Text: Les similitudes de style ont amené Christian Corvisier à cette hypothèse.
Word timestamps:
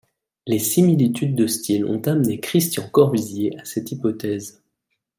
Les 0.47 0.57
similitudes 0.57 1.35
de 1.35 1.45
style 1.45 1.85
ont 1.85 2.01
amené 2.07 2.39
Christian 2.39 2.89
Corvisier 2.89 3.55
à 3.59 3.65
cette 3.65 3.91
hypothèse. 3.91 4.63